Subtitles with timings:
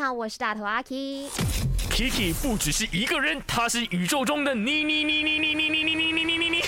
[0.00, 1.28] 好，我是大头阿 K。
[1.90, 6.62] Kiki 不只是一个人，他是宇宙中的你你你你你你你你你你你你你，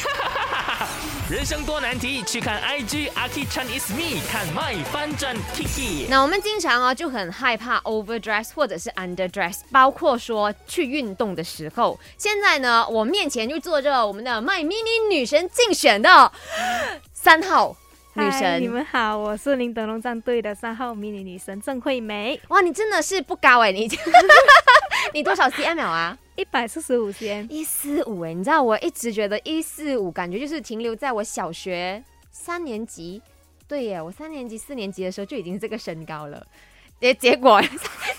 [1.30, 6.08] 人生多难题，去看 IG 阿 K Chan is me，看 my 翻转 Kiki。
[6.10, 11.98] 那我们经常啊就很害怕 overdress 或者是 underdress，包括说去运动的时候。
[12.18, 16.30] 现在呢，我面前就坐着我们的 My Mini 女神竞选的
[17.14, 17.74] 三号
[18.14, 18.68] 女神，你。
[18.68, 23.88] 们好，我是林德龙战队的三号迷你女神郑惠梅，哇，你真的是不高哎、你
[25.14, 26.16] 你多少 cm 啊？
[26.36, 27.46] 一百四十五 cm。
[27.48, 33.22] 一四五哎，你知道我一直觉得一四五感觉就是停留在我小学三年级，
[33.66, 36.46] 对耶，我三年级四年级的时候就已经这个身高了。
[37.00, 37.60] 结结果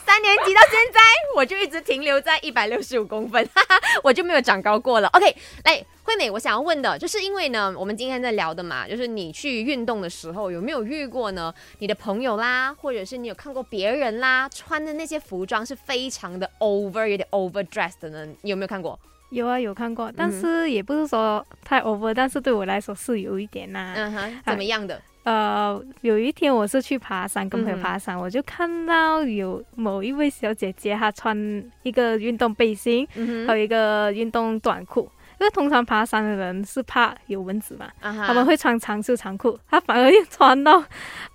[0.06, 1.00] 三年级到现在，
[1.36, 5.08] 我就一直停留在一百六十五公分，哈哈，我就没有长高过了。
[5.10, 5.36] OK，
[5.66, 11.54] 来，惠美，我想要问的就是因为呢，我们今天在聊的嘛，就是你去运动的时候有没有遇过呢？
[11.80, 18.26] 你的朋友啦，或者是你有看过别人啦穿的那些服装是非常的 over，有点 overdressed 的呢？
[18.42, 19.00] 你有没有看过？
[19.30, 25.02] 有啊，有看过，但嗯是也不是说太 over，但是对我来说是有一点呐、嗯哼，怎么样的？
[25.24, 31.36] 呃，有一天我是去爬山，跟朋友爬山，我就看到有某一位小姐姐，她穿
[31.84, 35.10] 一个运动背心，嗯还有一个运动短裤。
[35.40, 40.80] 因为通常爬山的人是怕有蚊子嘛，他们会穿长袖长裤，她反而又穿到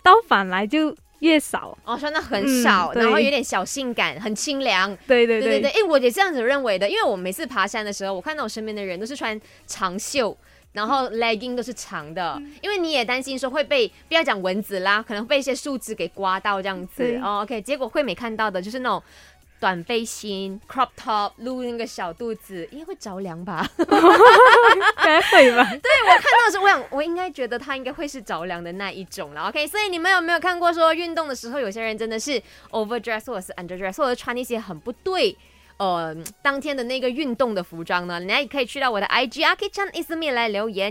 [0.02, 1.76] 倒反来就越少。
[1.84, 4.96] 哦穿的很少，嗯然后有点小性感，很清凉。
[5.06, 10.36] 对对对对对，哎，我也这样子认为的，因为我每次爬山的时候，我看到我身边的人都是穿长袖。
[10.72, 16.98] 然后 legging 都是长的，嗯因为你也担心说会被不要讲蚊子啦，可能被一些树枝给刮到这样子。
[16.98, 19.02] 对哦，OK，结果惠美看到的就是那种
[19.60, 23.68] 短背心、crop top，露那个小肚子，应该会着凉吧？
[25.02, 25.64] 该会吧？
[25.82, 29.48] 对我看到的时候，我想我应该觉得他应该会是着凉的那一种了。
[29.48, 35.36] OK，所以你们有没有看过说运动的时候，有些人真的是 overdress 或者是 underdress，或者穿一些很不对。
[35.78, 40.86] 呃，当天的那个运动的服装呢，你也可以去到我的 IG 阿 k i c h a n is me 来留言。